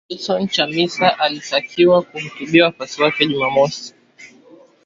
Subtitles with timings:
[0.09, 3.95] Nelson Chamisa, alitakiwa kuhutubia wafuasi wake Jumamosi.